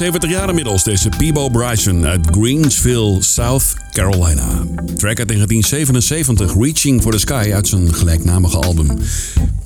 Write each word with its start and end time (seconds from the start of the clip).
71 0.00 0.30
jaar 0.30 0.48
inmiddels, 0.48 0.84
deze 0.84 1.08
Peebo 1.16 1.48
Bryson 1.48 2.06
uit 2.06 2.26
Greensville, 2.30 3.22
South 3.22 3.74
Carolina. 3.92 4.66
Track 4.96 5.18
uit 5.18 5.28
1977, 5.28 6.54
Reaching 6.54 7.02
for 7.02 7.12
the 7.12 7.18
Sky, 7.18 7.50
uit 7.52 7.68
zijn 7.68 7.94
gelijknamige 7.94 8.56
album. 8.56 8.98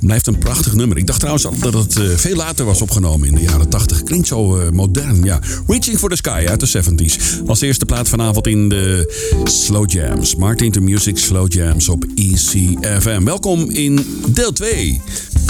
Blijft 0.00 0.26
een 0.26 0.38
prachtig 0.38 0.74
nummer. 0.74 0.96
Ik 0.96 1.06
dacht 1.06 1.18
trouwens 1.18 1.46
dat 1.60 1.74
het 1.74 1.98
uh, 1.98 2.08
veel 2.16 2.36
later 2.36 2.64
was 2.64 2.82
opgenomen 2.82 3.28
in 3.28 3.34
de 3.34 3.40
jaren 3.40 3.68
80. 3.68 4.02
Klinkt 4.02 4.26
zo 4.26 4.58
uh, 4.58 4.70
modern, 4.70 5.24
ja. 5.24 5.40
Reaching 5.66 5.98
for 5.98 6.08
the 6.08 6.16
Sky 6.16 6.44
uit 6.48 6.60
de 6.60 6.82
70s. 6.82 7.46
Als 7.46 7.60
eerste 7.60 7.84
plaat 7.84 8.08
vanavond 8.08 8.46
in 8.46 8.68
de 8.68 9.12
Slow 9.44 9.90
Jams. 9.90 10.36
Martin 10.36 10.72
to 10.72 10.80
Music 10.80 11.18
Slow 11.18 11.52
Jams 11.52 11.88
op 11.88 12.04
ECFM. 12.14 13.24
Welkom 13.24 13.70
in 13.70 14.20
deel 14.28 14.52
2. 14.52 15.00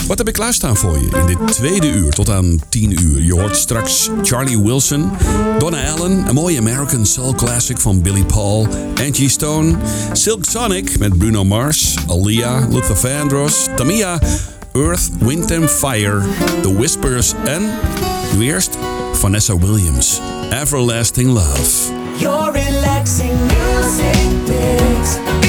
Wat 0.07 0.19
heb 0.19 0.29
ik 0.29 0.35
klaarstaan 0.35 0.77
voor 0.77 0.99
je 0.99 1.09
in 1.21 1.27
dit 1.27 1.53
tweede 1.53 1.91
uur 1.91 2.11
tot 2.11 2.31
aan 2.31 2.61
10 2.69 3.03
uur? 3.03 3.23
Je 3.23 3.33
hoort 3.33 3.57
straks 3.57 4.11
Charlie 4.23 4.61
Wilson, 4.61 5.11
Donna 5.59 5.91
Allen, 5.91 6.29
een 6.29 6.35
mooie 6.35 6.59
American 6.59 7.07
Soul 7.07 7.35
Classic 7.35 7.79
van 7.79 8.03
Billy 8.03 8.25
Paul, 8.25 8.67
Angie 9.07 9.29
Stone, 9.29 9.77
Silk 10.13 10.45
Sonic 10.45 10.99
met 10.99 11.19
Bruno 11.19 11.45
Mars, 11.45 11.95
Alia, 12.09 12.67
Luther 12.71 12.97
Vandross, 12.97 13.67
Tamia, 13.77 14.19
Earth, 14.73 15.11
Wind 15.19 15.51
and 15.51 15.71
Fire, 15.71 16.23
The 16.63 16.77
Whispers 16.77 17.33
en, 17.45 17.71
nu 18.37 18.45
eerst, 18.45 18.77
Vanessa 19.13 19.59
Williams, 19.59 20.21
Everlasting 20.51 21.31
Love. 21.31 21.91
Your 22.19 22.53
relaxing 22.53 23.41
music. 23.41 25.42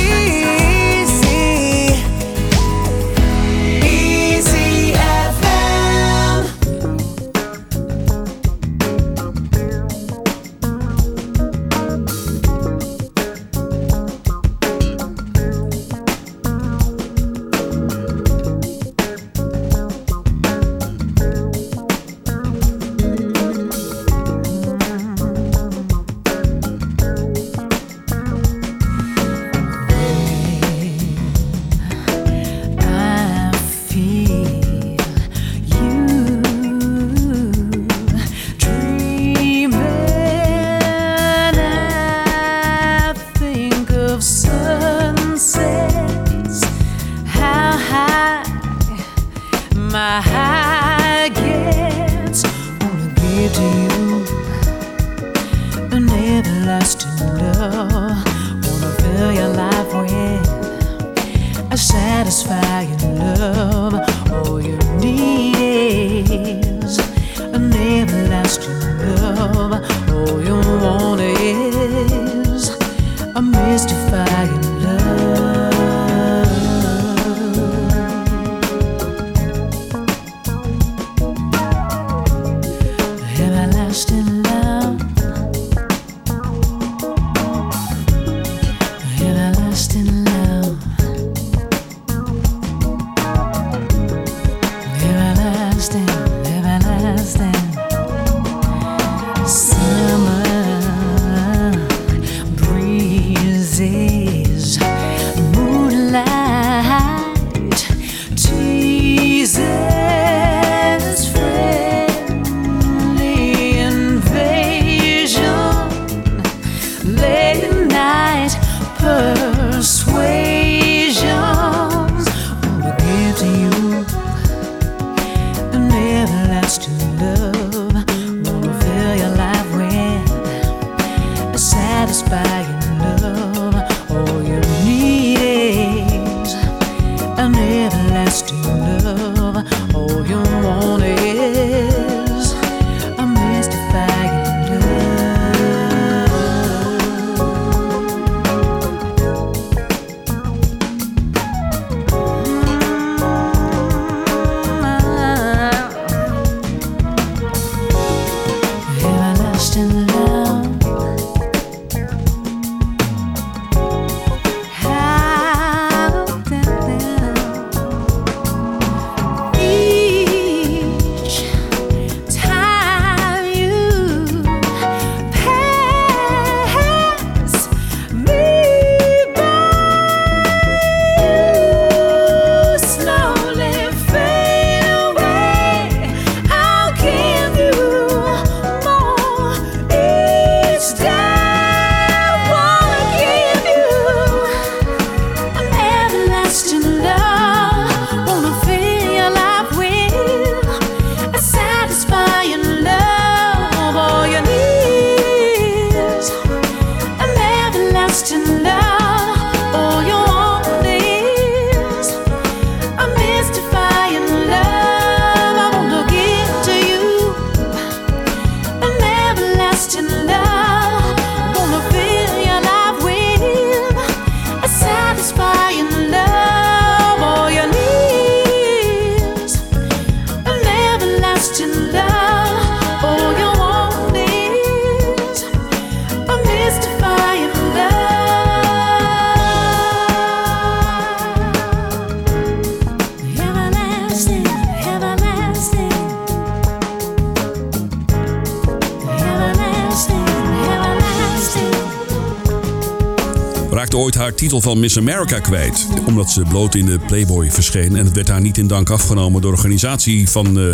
van 254.62 254.79
Miss 254.79 254.98
America 254.98 255.39
kwijt. 255.39 255.88
Omdat 256.05 256.31
ze 256.31 256.41
bloot 256.41 256.75
in 256.75 256.86
de 256.86 257.00
Playboy 257.00 257.51
verscheen. 257.51 257.95
En 257.95 258.05
het 258.05 258.15
werd 258.15 258.27
haar 258.27 258.41
niet 258.41 258.57
in 258.57 258.67
dank 258.67 258.89
afgenomen 258.89 259.41
door 259.41 259.51
de 259.51 259.57
organisatie 259.57 260.29
van 260.29 260.60
eh, 260.60 260.65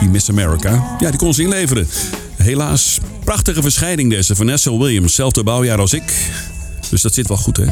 die 0.00 0.08
Miss 0.08 0.28
America. 0.28 0.96
Ja, 0.98 1.10
die 1.10 1.18
kon 1.18 1.34
ze 1.34 1.42
inleveren. 1.42 1.88
Helaas, 2.36 2.98
prachtige 3.24 3.62
verscheiding 3.62 4.10
deze. 4.10 4.34
Vanessa 4.34 4.76
Williams, 4.76 5.14
zelfde 5.14 5.42
bouwjaar 5.42 5.78
als 5.78 5.92
ik. 5.92 6.30
Dus 6.90 7.02
dat 7.02 7.14
zit 7.14 7.28
wel 7.28 7.36
goed, 7.36 7.56
hè? 7.56 7.66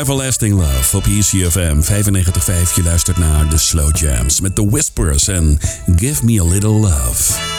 Everlasting 0.00 0.54
Love 0.54 0.96
op 0.96 1.06
ECFM 1.06 1.80
95.5. 1.80 2.74
Je 2.74 2.82
luistert 2.84 3.16
naar 3.16 3.48
The 3.48 3.58
Slow 3.58 3.96
Jams 3.96 4.40
met 4.40 4.54
The 4.54 4.70
Whispers 4.70 5.28
en 5.28 5.58
Give 5.96 6.24
Me 6.24 6.40
A 6.40 6.44
Little 6.44 6.70
Love. 6.70 7.51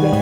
baby. 0.00 0.21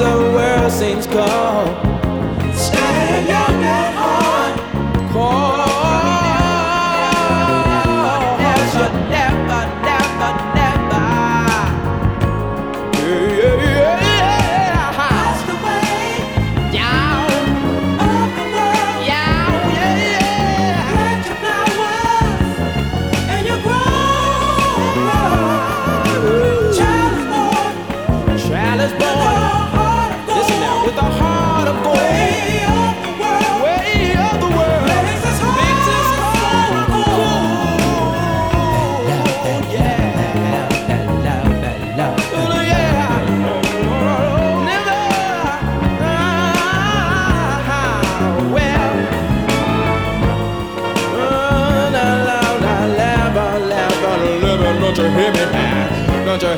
The 0.00 0.16
world 0.32 0.72
seems 0.72 1.06
cold. 1.06 1.89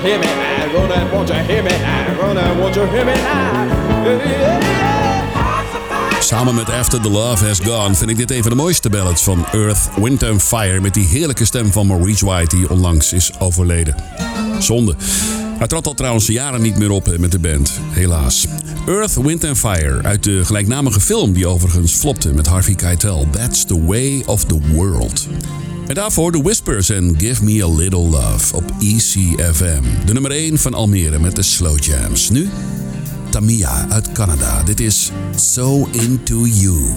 Hear 0.02 0.18
me 0.18 0.26
now? 0.26 0.72
Gonna, 0.72 1.10
won't 1.12 1.28
you 1.28 1.36
hear 1.36 1.62
me 1.62 1.70
now? 1.70 2.16
Gonna, 2.20 2.54
won't 2.60 2.74
you 2.74 2.86
hear 2.86 3.04
me. 3.04 3.14
Samen 6.20 6.54
met 6.54 6.70
After 6.70 7.00
the 7.00 7.10
Love 7.10 7.46
Has 7.46 7.60
Gone 7.60 7.94
vind 7.94 8.10
ik 8.10 8.16
dit 8.16 8.30
een 8.30 8.42
van 8.42 8.50
de 8.50 8.56
mooiste 8.56 8.90
ballads 8.90 9.22
van 9.22 9.46
Earth, 9.52 9.88
Wind 9.96 10.22
and 10.22 10.42
Fire. 10.42 10.80
Met 10.80 10.94
die 10.94 11.06
heerlijke 11.06 11.44
stem 11.44 11.72
van 11.72 11.86
Maurice 11.86 12.24
White 12.26 12.56
die 12.56 12.70
onlangs 12.70 13.12
is 13.12 13.30
overleden. 13.38 13.94
Zonde. 14.58 14.94
Hij 15.58 15.66
trad 15.66 15.86
al 15.86 15.94
trouwens 15.94 16.26
jaren 16.26 16.62
niet 16.62 16.78
meer 16.78 16.90
op 16.90 17.16
met 17.18 17.32
de 17.32 17.38
band, 17.38 17.80
helaas. 17.90 18.46
Earth, 18.86 19.14
Wind 19.14 19.44
and 19.44 19.58
Fire 19.58 20.02
uit 20.02 20.24
de 20.24 20.44
gelijknamige 20.44 21.00
film 21.00 21.32
die 21.32 21.46
overigens 21.46 21.92
flopte 21.92 22.32
met 22.32 22.46
Harvey 22.46 22.74
Keitel. 22.74 23.26
That's 23.30 23.64
the 23.64 23.84
way 23.84 24.22
of 24.26 24.44
the 24.44 24.58
world. 24.72 25.26
En 25.92 25.98
daarvoor 25.98 26.32
The 26.32 26.42
Whispers 26.42 26.90
en 26.90 27.14
Give 27.18 27.44
Me 27.44 27.64
a 27.64 27.68
Little 27.68 28.08
Love 28.08 28.56
op 28.56 28.64
ECFM. 28.80 29.82
De 30.06 30.12
nummer 30.12 30.30
1 30.30 30.58
van 30.58 30.74
Almere 30.74 31.18
met 31.18 31.36
de 31.36 31.42
Slow 31.42 31.82
Jams. 31.82 32.30
Nu 32.30 32.48
Tamia 33.30 33.86
uit 33.88 34.12
Canada. 34.12 34.62
Dit 34.62 34.80
is 34.80 35.10
So 35.36 35.88
Into 35.90 36.46
You. 36.46 36.92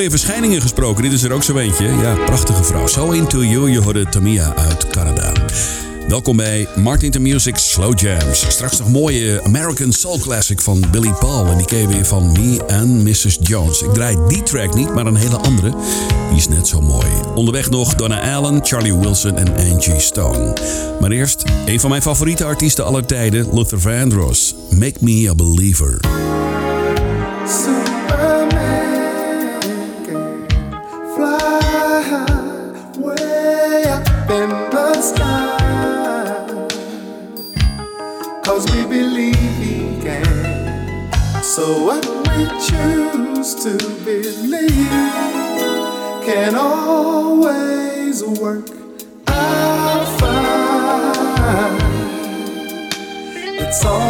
Mooie 0.00 0.18
verschijningen 0.18 0.60
gesproken, 0.60 1.02
dit 1.02 1.12
is 1.12 1.22
er 1.22 1.32
ook 1.32 1.42
zo 1.42 1.56
eentje. 1.56 1.84
Ja, 1.84 2.14
prachtige 2.14 2.64
vrouw. 2.64 2.86
So 2.86 3.10
Into 3.10 3.44
You, 3.44 3.70
je 3.70 3.80
hoorde 3.80 4.08
Tamia 4.08 4.54
uit 4.56 4.86
Canada. 4.90 5.32
Welkom 6.08 6.36
bij 6.36 6.68
Martin 6.76 7.10
the 7.10 7.18
Music 7.18 7.56
Slow 7.56 7.98
Jams. 7.98 8.44
Straks 8.48 8.78
nog 8.78 8.88
mooie 8.88 9.42
American 9.42 9.92
Soul 9.92 10.18
Classic 10.18 10.60
van 10.60 10.84
Billy 10.90 11.12
Paul. 11.12 11.46
En 11.46 11.56
die 11.56 11.66
ken 11.66 11.88
weer 11.88 12.04
van 12.04 12.32
Me 12.32 12.64
and 12.66 12.88
Mrs. 12.88 13.38
Jones. 13.40 13.82
Ik 13.82 13.92
draai 13.92 14.16
die 14.28 14.42
track 14.42 14.74
niet, 14.74 14.94
maar 14.94 15.06
een 15.06 15.16
hele 15.16 15.36
andere. 15.36 15.74
Die 16.28 16.38
is 16.38 16.48
net 16.48 16.66
zo 16.66 16.80
mooi. 16.80 17.08
Onderweg 17.34 17.70
nog 17.70 17.94
Donna 17.94 18.34
Allen, 18.34 18.60
Charlie 18.62 18.94
Wilson 18.94 19.36
en 19.36 19.56
Angie 19.56 20.00
Stone. 20.00 20.52
Maar 21.00 21.10
eerst, 21.10 21.44
een 21.66 21.80
van 21.80 21.90
mijn 21.90 22.02
favoriete 22.02 22.44
artiesten 22.44 22.84
aller 22.84 23.06
tijden, 23.06 23.54
Luther 23.54 23.80
Vandross. 23.80 24.54
Make 24.70 24.96
Me 25.00 25.28
a 25.28 25.34
Believer. 25.34 26.00
So 41.60 41.68
what 41.84 42.04
we 42.26 42.38
choose 42.68 43.54
to 43.64 43.76
believe 44.02 44.88
can 46.24 46.54
always 46.54 48.24
work 48.24 48.66
out 49.26 50.06
fine. 50.18 51.80
It's 53.58 53.84
all 53.84 54.09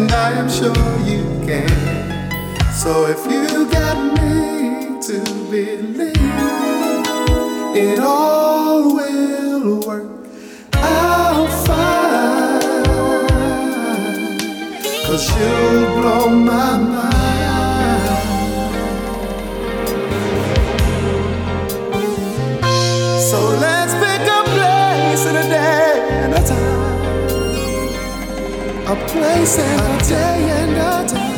And 0.00 0.12
I 0.12 0.32
am 0.32 0.48
sure 0.48 0.72
you 1.04 1.22
can. 1.46 1.68
So 2.72 3.04
if 3.04 3.20
you 3.30 3.70
got 3.70 3.98
me 4.14 4.98
to 5.08 5.20
believe, 5.50 6.16
it 7.76 7.98
all 7.98 8.94
will 8.94 9.86
work 9.86 10.10
out 10.72 11.50
fine. 11.66 12.62
Cause 15.04 15.28
you'll 15.38 16.00
blow 16.00 16.30
my 16.30 16.78
mind. 16.78 16.99
A 28.90 28.96
place 29.06 29.56
and 29.56 30.02
a 30.02 30.08
day 30.08 30.50
and 30.50 30.76
a 30.76 31.14
time. 31.14 31.29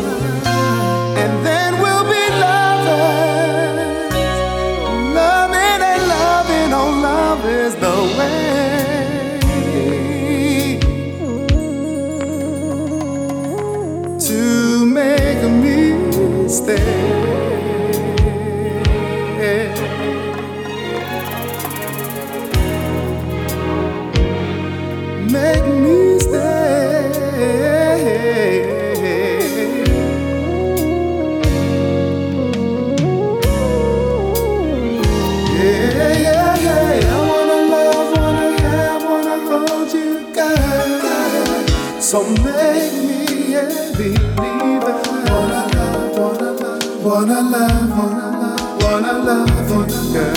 So 42.13 42.23
make 42.25 42.93
me 42.93 43.55
a 43.55 43.65
believer. 43.97 45.01
Wanna 45.33 45.65
love, 45.73 46.19
wanna 46.19 46.53
love, 46.53 47.03
wanna 47.03 47.41
love, 47.41 47.97
wanna 47.97 48.33
love, 48.33 48.83
wanna 48.83 49.13
love 49.23 50.13
girl. 50.13 50.37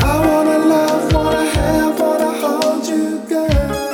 I 0.00 0.26
wanna 0.26 0.58
love, 0.64 1.12
wanna 1.12 1.44
have, 1.44 2.00
wanna 2.00 2.32
hold 2.40 2.86
you, 2.88 3.18
girl. 3.28 3.48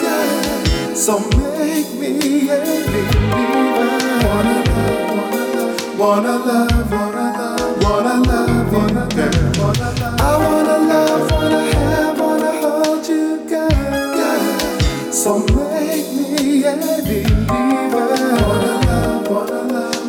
girl. 0.05 0.95
So 0.95 1.19
make 1.19 1.91
me 1.99 2.49
a 2.49 2.63
believer. 2.63 3.91
Wanna 4.29 4.63
love, 4.71 5.99
wanna 5.99 6.37
love, 6.47 6.93
wanna 6.93 7.27
love, 7.41 7.83
wanna 7.83 8.15
love, 8.23 8.73
wanna 8.73 9.01
love, 9.01 9.17
girl. 9.17 10.21
I 10.21 10.37
wanna 10.39 10.79
love, 10.79 11.31
wanna 11.33 11.61
have, 11.73 12.21
wanna 12.21 12.53
hold 12.63 13.09
you, 13.09 13.45
girl. 13.49 13.69
girl. 14.15 15.13
So 15.13 15.64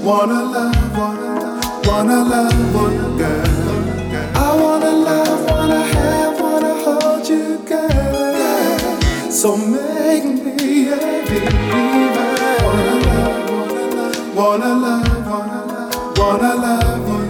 wanna 0.06 0.44
love, 0.44 0.98
wanna 0.98 1.40
love, 1.42 1.88
wanna 1.88 2.24
love, 2.24 2.76
wanna 2.76 3.18
girl. 3.18 4.32
I 4.36 4.56
wanna 4.62 4.92
love, 4.92 5.50
wanna 5.50 5.82
have, 5.82 6.40
wanna 6.40 6.74
hold 6.84 7.28
you, 7.28 7.58
girl. 7.66 9.32
So 9.32 9.58
make 9.58 10.24
me 10.24 10.90
a 10.90 10.98
believer. 11.28 12.32
wanna 12.66 12.96
love, 13.08 14.36
wanna 14.36 14.76
love, 14.76 14.76
wanna 14.76 14.76
love 14.76 15.28
wanna 15.32 15.66
love. 15.74 16.18
Wanna 16.18 16.56
girl. 16.56 17.25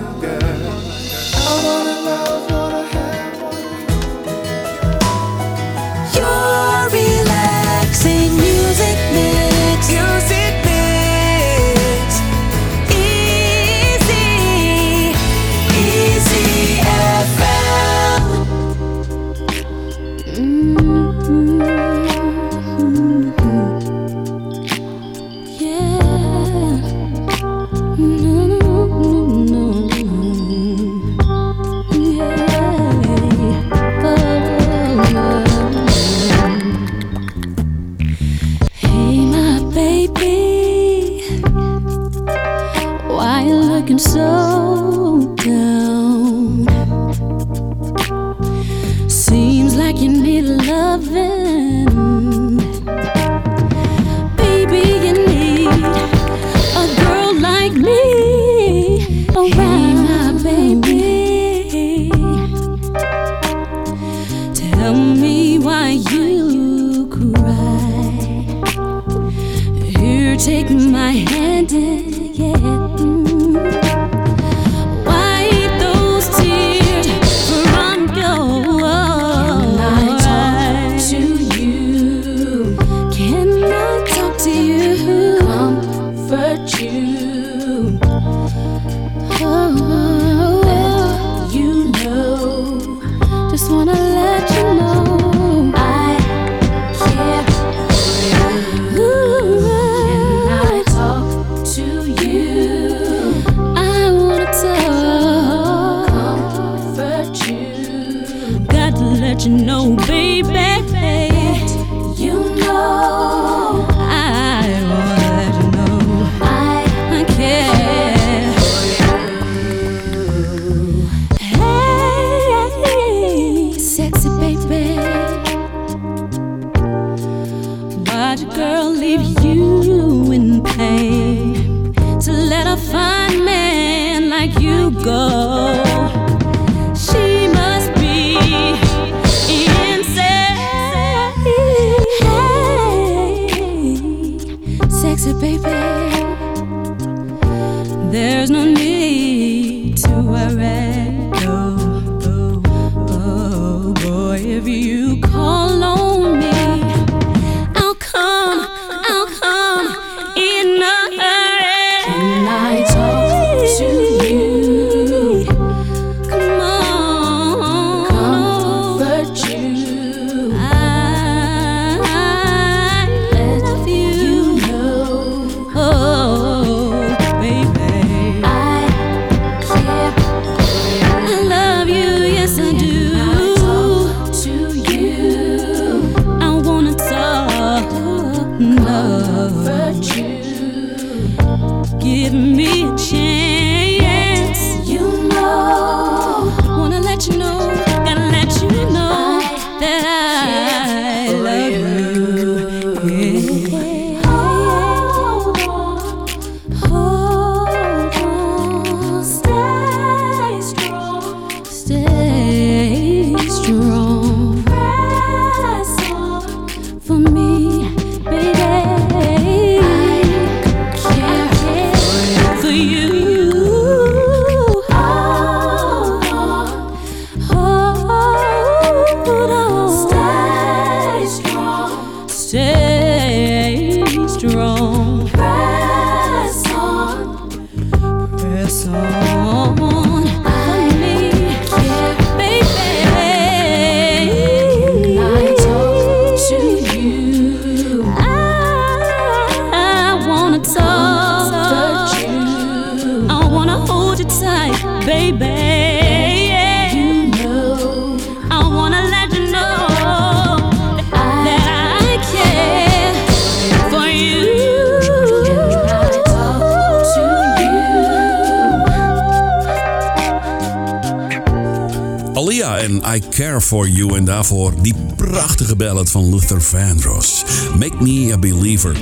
For 273.66 273.88
You. 273.88 274.16
En 274.18 274.26
daarvoor 274.26 274.74
die 274.82 274.94
prachtige 275.16 275.76
ballad 275.76 276.12
van 276.12 276.30
Luther 276.30 276.62
Vandross. 276.62 277.44
Make 277.80 278.04
Me 278.04 278.34
a 278.34 278.38
Believer. 278.38 278.98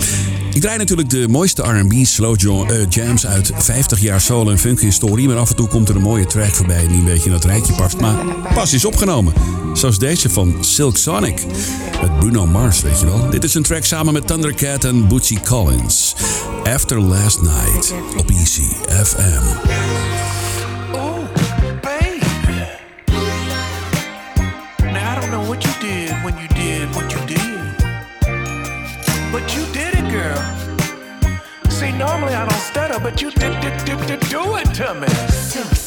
Ik 0.54 0.62
draai 0.62 0.78
natuurlijk 0.78 1.10
de 1.10 1.28
mooiste 1.28 1.62
R&B 1.62 2.06
slow 2.06 2.72
eh, 2.72 2.90
jams 2.90 3.26
uit 3.26 3.52
50 3.56 4.00
jaar 4.00 4.22
soul 4.22 4.52
en 4.52 4.60
funk 4.60 4.82
historie. 4.82 5.28
Maar 5.28 5.38
af 5.38 5.50
en 5.50 5.56
toe 5.56 5.68
komt 5.68 5.90
er 5.90 5.96
een 5.96 6.02
mooie 6.02 6.26
track 6.26 6.54
voorbij 6.54 6.88
die 6.88 6.98
een 6.98 7.04
beetje 7.04 7.26
in 7.26 7.32
dat 7.32 7.46
rijtje 7.46 7.74
past. 7.74 8.00
Maar 8.00 8.16
pas 8.54 8.74
is 8.74 8.86
opgenomen. 8.86 9.34
Zoals 9.74 10.00
deze 10.00 10.30
van 10.30 10.56
Silk 10.60 10.98
Sonic. 10.98 11.46
Met 12.02 12.20
Bruno 12.20 12.46
Mars, 12.46 12.82
weet 12.82 13.00
je 13.00 13.06
wel. 13.06 13.30
Dit 13.30 13.44
is 13.44 13.54
een 13.54 13.64
track 13.64 13.84
samen 13.84 14.14
met 14.14 14.28
Thundercat 14.28 14.84
en 14.84 15.08
Bootsy 15.08 15.40
Collins. 15.40 16.16
After 16.64 17.02
Last 17.02 17.42
Night 17.42 17.94
op 18.18 18.30
EC 18.30 18.62
FM. 19.06 20.33
Normally 32.24 32.42
I 32.42 32.48
don't 32.48 32.60
stutter, 32.60 33.00
but 33.02 33.22
you 33.22 33.32
did, 33.32 33.60
did, 33.60 33.84
did, 33.84 34.08
did 34.08 34.20
do 34.30 34.56
it 34.56 34.74
to 34.76 34.94
me. 34.94 35.83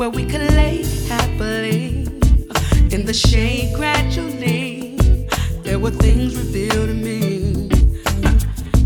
where 0.00 0.08
we 0.08 0.24
could 0.24 0.40
lay 0.54 0.82
happily 1.08 2.06
in 2.90 3.04
the 3.04 3.12
shade 3.12 3.70
gradually. 3.76 4.96
There 5.62 5.78
were 5.78 5.90
things 5.90 6.38
revealed 6.38 6.88
to 6.88 6.94
me. 6.94 7.68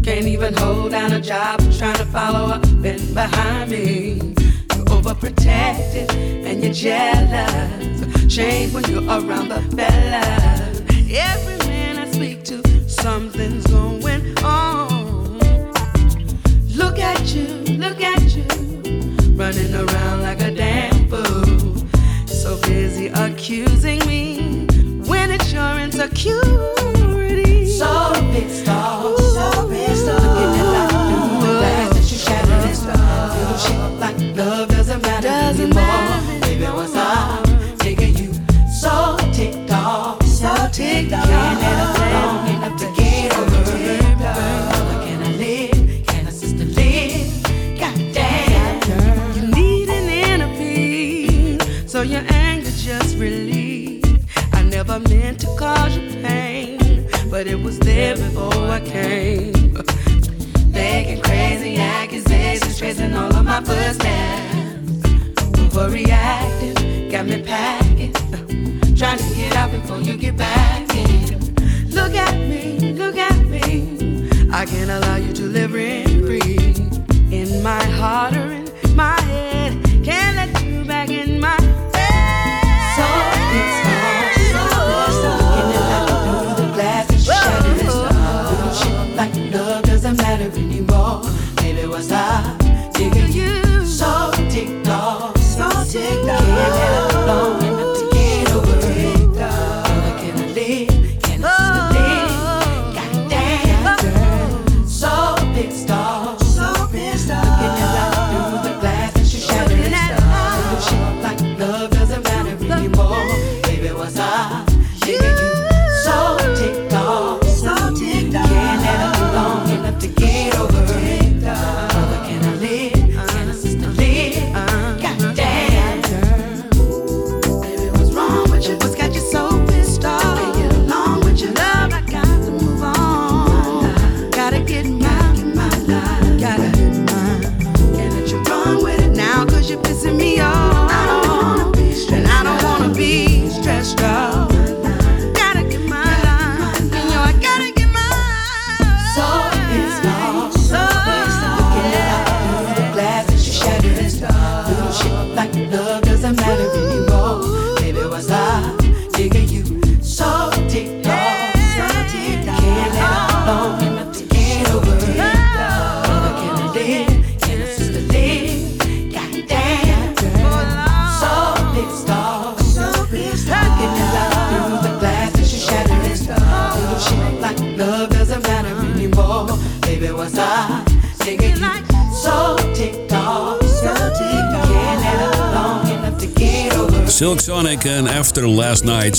Can't 0.03 0.27
even 0.27 0.55
hold 0.55 0.91
down 0.91 1.13
a 1.13 1.21
job 1.21 1.61
trying 1.79 1.99
to 1.99 2.07
follow 2.07 2.53
up 2.53 2.65
and 2.65 3.15
behind 3.15 3.71
me. 3.71 4.35
You're 4.75 4.87
overprotected 4.87 6.13
and 6.49 6.65
you're 6.65 6.73
jealous. 6.73 8.35
Shame 8.35 8.73
when 8.73 8.83
you're 8.91 9.05
around 9.05 9.51
the 9.51 9.63
fellas. 9.77 10.81
Every 11.13 11.59
man 11.69 11.97
I 11.97 12.11
speak 12.11 12.43
to, 12.47 12.89
something's 12.89 13.65
going 13.69 14.37
on. 14.43 15.39
Look 16.75 16.99
at 16.99 17.23
you, 17.33 17.47
look 17.79 18.01
at 18.01 18.35
you, 18.35 18.43
running 19.37 19.73
around 19.77 20.23
like 20.23 20.41
a 20.41 20.51
damn 20.51 20.94
busy 22.67 23.09
accusing 23.09 23.99
me 24.07 24.67
when 25.07 25.31
it's 25.31 25.53
your 25.53 25.79
insecurity. 25.79 27.67
So 27.67 28.13
pissed 28.33 28.64
came. 58.95 59.75
Making 60.71 61.21
crazy 61.23 61.77
accusations, 61.79 62.79
tracing 62.79 63.13
all 63.15 63.35
of 63.35 63.45
my 63.45 63.61
footsteps. 63.61 65.03
Overreacting, 65.59 67.11
got 67.11 67.27
me 67.27 67.43
packing. 67.43 68.15
Trying 68.95 69.19
to 69.19 69.35
get 69.35 69.57
out 69.57 69.73
before 69.73 70.01
you 70.01 70.17
get 70.17 70.37
back 70.37 70.95
in. 70.95 71.55
Look 71.91 72.15
at 72.15 72.37
me, 72.51 72.93
look 72.93 73.17
at 73.17 73.39
me. 73.47 74.31
I 74.53 74.65
can't 74.65 74.91
allow 74.91 75.17
you 75.17 75.33
to 75.33 75.43
live 75.43 75.73
rent 75.75 76.11
free 76.25 76.59
in 77.41 77.63
my 77.65 77.83
heart 77.99 78.37
or 78.37 78.53
in 78.53 78.64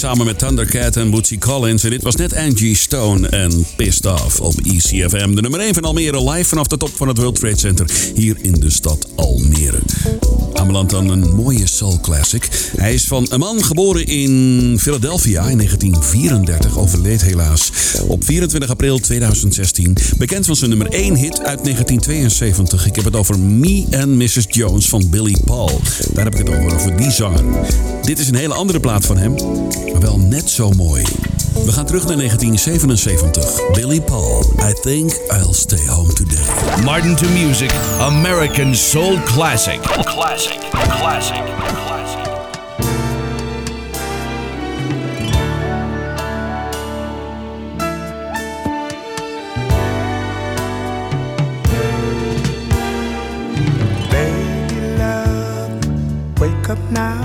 samen 0.05 0.25
met 0.25 0.39
Thundercat 0.39 0.95
en 0.95 1.09
Bootsy 1.09 1.37
Collins. 1.37 1.83
En 1.83 1.89
dit 1.89 2.03
was 2.03 2.15
net 2.15 2.35
Angie 2.35 2.75
Stone 2.75 3.27
en 3.27 3.65
Pissed 3.75 4.05
Off 4.05 4.39
op 4.39 4.53
ECFM. 4.63 5.35
De 5.35 5.41
nummer 5.41 5.59
1 5.59 5.73
van 5.73 5.83
Almere 5.83 6.31
live 6.31 6.49
vanaf 6.49 6.67
de 6.67 6.77
top 6.77 6.95
van 6.95 7.07
het 7.07 7.17
World 7.17 7.39
Trade 7.39 7.57
Center 7.57 7.89
hier 8.15 8.37
in 8.41 8.53
de 8.53 8.69
stad 8.69 9.07
Almere. 9.15 9.79
Aanbeland 10.55 10.89
dan 10.89 11.09
een 11.09 11.35
mooie 11.35 11.67
soul 11.67 11.99
classic. 11.99 12.71
Hij 12.75 12.93
is 12.93 13.07
van 13.07 13.27
een 13.29 13.39
man 13.39 13.63
geboren 13.63 14.05
in 14.05 14.77
Philadelphia 14.79 15.47
in 15.47 15.57
1934, 15.57 16.77
overleed 16.77 17.21
helaas 17.21 17.71
op 18.07 18.23
24 18.23 18.69
april 18.69 18.99
2016. 18.99 19.95
Bekend 20.17 20.45
van 20.45 20.55
zijn 20.55 20.69
nummer 20.69 20.87
1 20.87 21.15
hit 21.15 21.39
uit 21.39 21.63
1972. 21.63 22.85
Ik 22.85 22.95
heb 22.95 23.05
het 23.05 23.15
over 23.15 23.39
Me 23.39 23.85
and 23.91 24.07
Mrs. 24.07 24.45
Jones 24.49 24.89
van 24.89 25.09
Billy 25.09 25.35
Paul. 25.45 25.81
Daar 26.13 26.23
heb 26.23 26.35
ik 26.35 26.47
het 26.47 26.57
over, 26.57 26.75
over 26.75 26.97
die 26.97 27.11
zanger. 27.11 27.43
Dit 28.01 28.19
is 28.19 28.27
een 28.27 28.35
hele 28.35 28.53
andere 28.53 28.79
plaat 28.79 29.05
van 29.05 29.17
hem, 29.17 29.33
maar 29.91 30.01
wel 30.01 30.19
net 30.19 30.49
zo 30.49 30.71
mooi. 30.71 31.03
We 31.65 31.71
gaan 31.71 31.85
terug 31.85 32.05
naar 32.05 32.17
1977. 32.17 33.71
Billy 33.71 34.01
Paul, 34.01 34.43
I 34.69 34.73
Think 34.73 35.11
I'll 35.11 35.53
Stay 35.53 35.87
Home 35.87 36.13
Today. 36.13 36.83
Martin 36.83 37.15
to 37.15 37.27
Music, 37.29 37.71
American 37.99 38.75
Soul 38.75 39.19
Classic. 39.19 39.81
Classic, 39.81 40.59
classic, 40.69 41.41
classic. 41.57 42.23
Baby 54.09 54.97
love, 54.97 55.69
wake 56.39 56.69
up 56.69 56.91
now. 56.91 57.24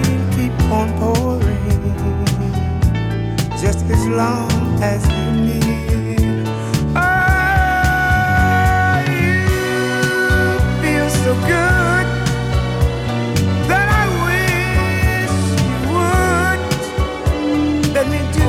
as 4.01 4.07
long 4.07 4.49
as 4.81 5.01
you 5.07 5.31
need. 5.45 6.47
Oh, 6.97 7.05
you 9.13 9.41
feel 10.81 11.07
so 11.23 11.31
good 11.53 12.07
that 13.69 13.87
I 14.01 14.05
wish 14.25 15.35
you 15.61 15.77
would 15.93 16.61
let 17.93 18.05
me 18.13 18.21
do 18.39 18.47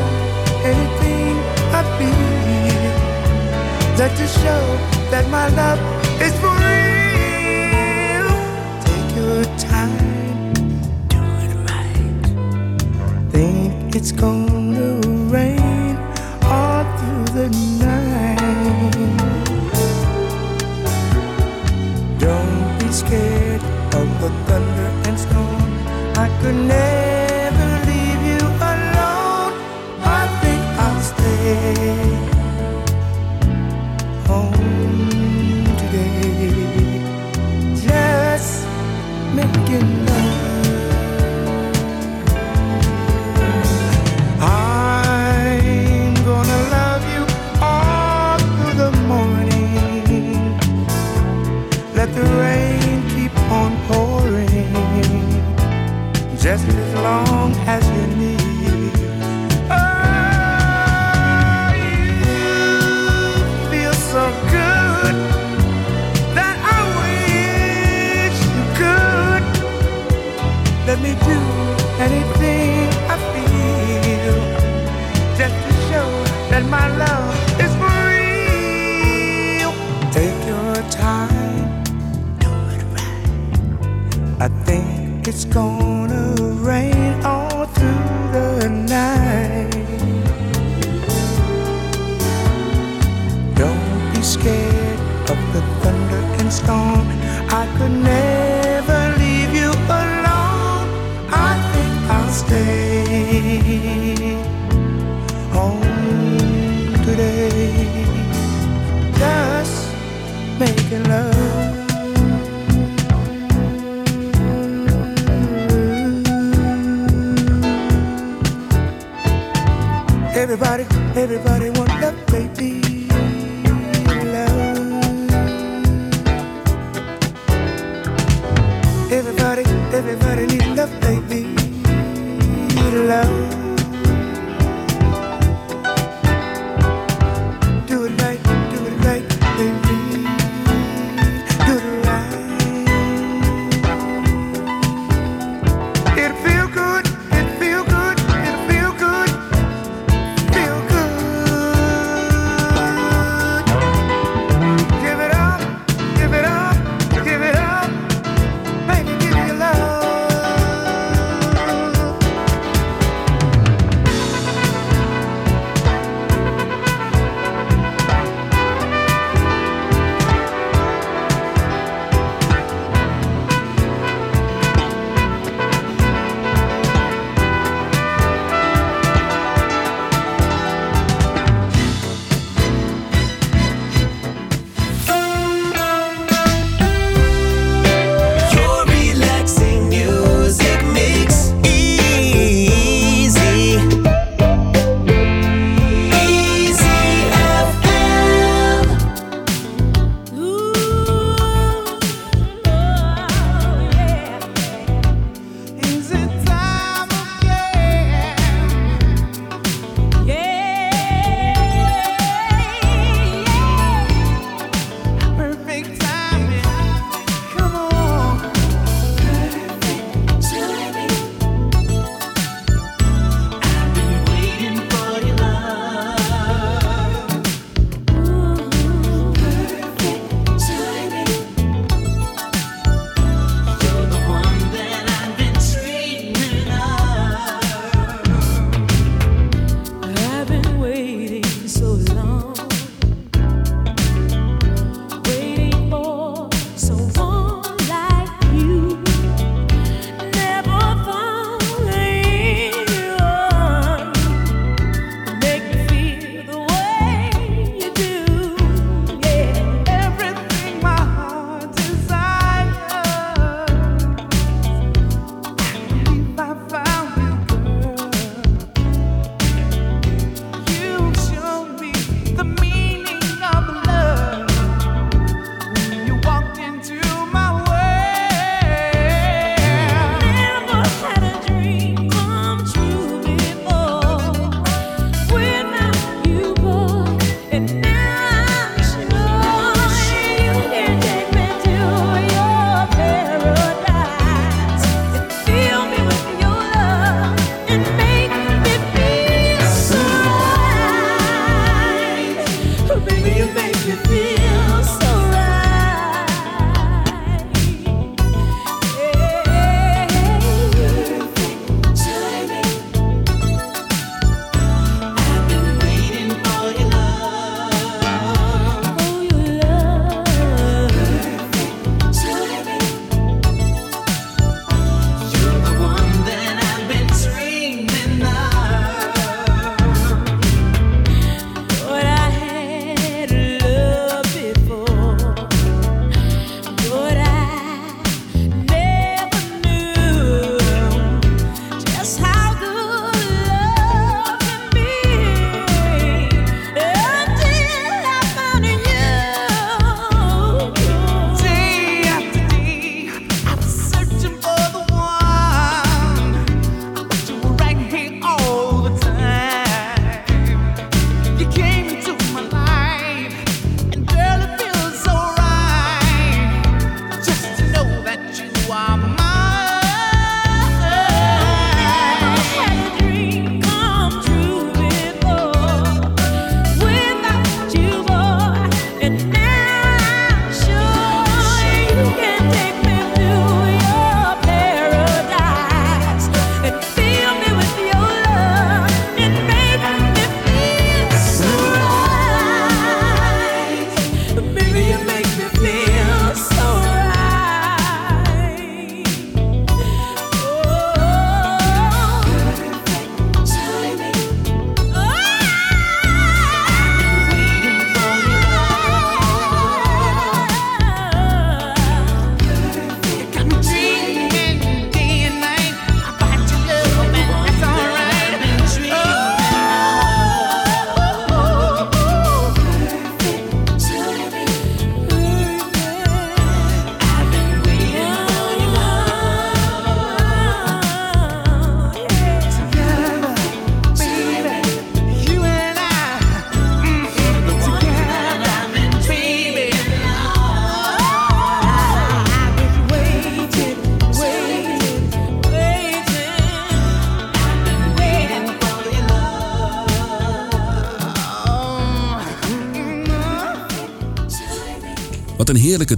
anything 0.73 1.35
I 1.79 1.81
feel 1.99 2.95
just 3.99 4.15
to 4.21 4.27
show 4.41 4.65
that 5.11 5.25
my 5.29 5.47
love 5.61 5.81
is 6.27 6.35
for 6.41 6.55
real. 6.65 8.31
Take 8.87 9.11
your 9.21 9.43
time, 9.59 10.53
do 11.09 11.21
it 11.45 11.55
right. 11.69 12.23
Think. 13.33 13.63
internet. 26.53 26.92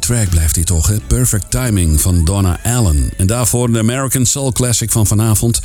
Track 0.07 0.31
blijft 0.31 0.55
dit 0.55 0.67
toch, 0.67 0.87
hè? 0.87 0.97
Perfect 1.07 1.51
Timing 1.51 2.01
van 2.01 2.25
Donna 2.25 2.59
Allen. 2.63 3.11
En 3.17 3.27
daarvoor 3.27 3.73
de 3.73 3.79
American 3.79 4.27
Soul 4.27 4.53
Classic 4.53 4.91
van 4.91 5.07
vanavond, 5.07 5.61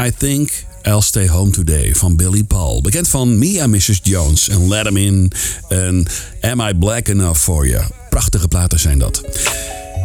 I 0.00 0.12
Think 0.18 0.50
I'll 0.82 1.00
Stay 1.00 1.28
Home 1.28 1.50
Today 1.50 1.94
van 1.94 2.16
Billy 2.16 2.44
Paul. 2.44 2.80
Bekend 2.80 3.08
van 3.08 3.38
Mia 3.38 3.66
Mrs. 3.66 4.00
Jones 4.02 4.48
en 4.48 4.68
Let 4.68 4.86
'Em 4.86 4.96
In 4.96 5.32
en 5.68 6.06
Am 6.40 6.60
I 6.60 6.74
Black 6.74 7.08
Enough 7.08 7.40
For 7.40 7.66
You. 7.66 7.84
Prachtige 8.10 8.48
platen 8.48 8.78
zijn 8.78 8.98
dat. 8.98 9.22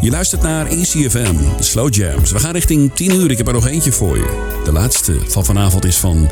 Je 0.02 0.10
luistert 0.10 0.42
naar 0.42 0.68
ECFM, 0.68 1.36
Slow 1.60 1.94
Jams. 1.94 2.32
We 2.32 2.40
gaan 2.40 2.54
richting 2.54 2.92
10 2.94 3.14
uur. 3.14 3.32
Ik 3.32 3.38
heb 3.38 3.48
er 3.48 3.54
nog 3.54 3.68
eentje 3.68 3.92
voor 3.92 4.18
je. 4.18 4.60
De 4.64 4.72
laatste 4.72 5.20
van 5.28 5.46
vanavond 5.46 5.86
is 5.86 5.98
van 5.98 6.30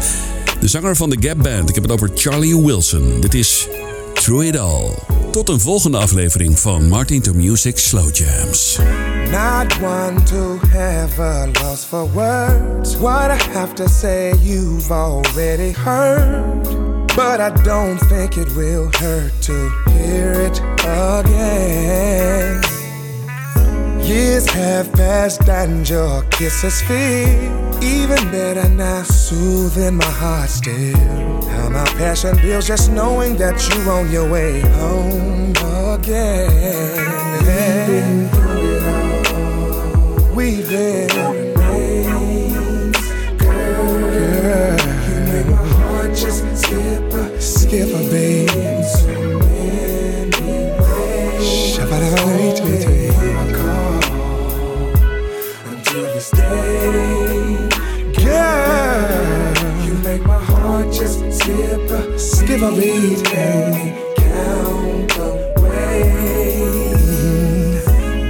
de 0.60 0.68
zanger 0.68 0.96
van 0.96 1.10
de 1.10 1.18
Gap 1.20 1.44
Band. 1.44 1.70
Ik 1.70 1.76
heb 1.76 1.84
het 1.84 1.94
over 1.94 2.10
Charlie 2.14 2.62
Wilson. 2.62 3.22
Dit 3.22 3.34
is 3.34 3.68
Through 4.14 4.46
It 4.46 4.58
All. 4.58 5.17
Tot 5.38 5.50
een 5.50 5.60
volgende 5.60 5.98
aflevering 5.98 6.60
van 6.60 6.88
Martin 6.88 7.22
to 7.22 7.34
Music 7.34 7.78
Slow 7.78 8.16
Jams. 8.16 8.80
Not 9.32 9.82
one 9.82 10.24
to 10.24 10.60
have 10.68 11.22
a 11.22 11.46
loss 11.46 11.84
for 11.84 12.12
words. 12.14 12.98
What 12.98 13.30
I 13.30 13.44
have 13.54 13.74
to 13.74 13.88
say, 13.88 14.34
you've 14.42 14.92
already 14.92 15.72
heard. 15.72 16.64
But 17.16 17.40
I 17.40 17.52
don't 17.64 18.00
think 18.08 18.36
it 18.36 18.56
will 18.56 18.90
hurt 18.92 19.42
to 19.42 19.72
hear 19.92 20.32
it 20.32 20.62
again. 20.80 22.57
Have 24.78 24.94
passed 24.94 25.50
and 25.50 25.90
your 25.90 26.22
kisses 26.30 26.84
feel 26.84 27.84
even 27.84 28.30
better 28.30 28.70
now, 28.70 29.02
soothing 29.02 29.96
my 29.96 30.06
heart 30.06 30.52
still. 30.52 30.96
How 31.50 31.70
my 31.70 31.84
passion 31.98 32.36
builds 32.44 32.68
just 32.68 32.92
knowing 32.92 33.38
that 33.38 33.58
you're 33.68 33.90
on 33.92 34.12
your 34.12 34.30
way 34.30 34.60
home 34.60 35.50
again. 35.96 37.10
We've 40.36 40.70
been 40.70 41.10
remains, 41.58 42.98
girl. 43.42 44.78
You 45.10 45.20
make 45.34 45.48
my 45.48 45.56
heart 45.56 46.14
just 46.16 46.44
skip 46.56 47.14
a 47.14 47.42
skip 47.42 47.90
a 47.96 48.02
beat. 48.12 48.77
Skip 62.18 62.62
a 62.62 62.72
beat 62.72 63.34
and 63.34 64.16
count 64.16 65.18
away. 65.18 66.38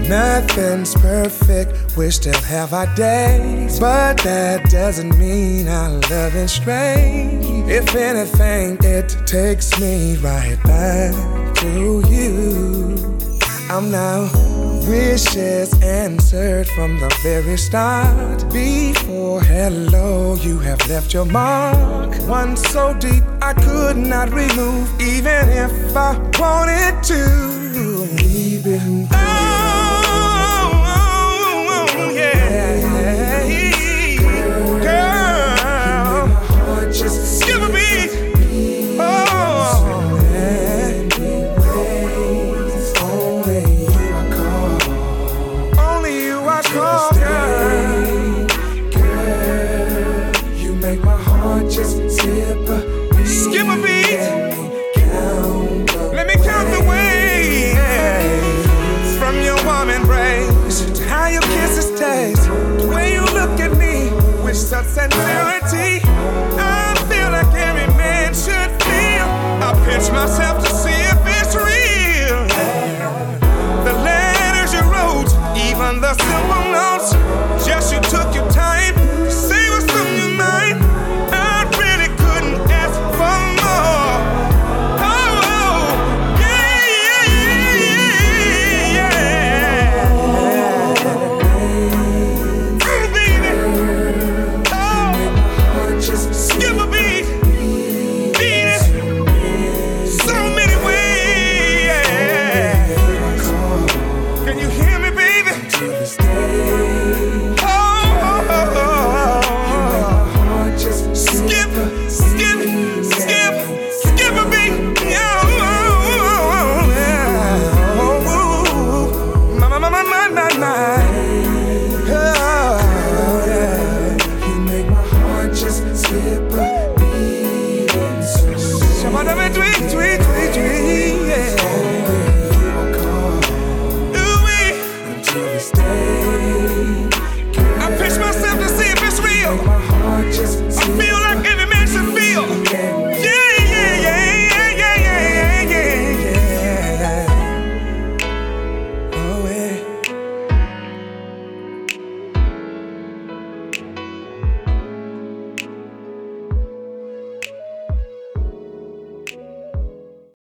Nothing's 0.08 0.94
perfect, 0.96 1.98
we 1.98 2.12
still 2.12 2.42
have 2.42 2.74
our 2.74 2.94
days. 2.96 3.80
But 3.80 4.18
that 4.20 4.70
doesn't 4.70 5.18
mean 5.18 5.68
our 5.68 6.00
loving's 6.10 6.54
strange. 6.54 7.46
If 7.70 7.96
anything, 7.96 8.78
it 8.82 9.16
takes 9.26 9.80
me 9.80 10.16
right 10.18 10.58
back 10.64 11.56
to 11.56 12.04
you. 12.10 12.96
I'm 13.70 13.92
now 13.92 14.30
wishes 14.88 15.74
answered 15.82 16.68
from 16.70 17.00
the 17.00 17.10
very 17.22 17.58
start. 17.58 18.52
Before 18.52 19.42
hello, 19.42 20.36
you 20.36 20.60
have 20.60 20.80
left 20.88 21.14
your 21.14 21.26
mark. 21.26 22.16
One 22.28 22.56
so 22.56 22.94
deep 22.94 23.24
I 23.42 23.54
could 23.54 23.98
not 23.98 24.32
remove, 24.32 24.90
even 25.02 25.50
if 25.50 25.96
I 25.96 26.18
wanted 26.40 27.04
to. 27.04 27.58
Been 28.64 29.08